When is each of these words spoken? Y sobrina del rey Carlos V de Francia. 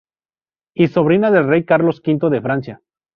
Y 0.75 0.87
sobrina 0.87 1.29
del 1.29 1.47
rey 1.47 1.63
Carlos 1.63 2.01
V 2.03 2.31
de 2.31 2.41
Francia. 2.41 2.81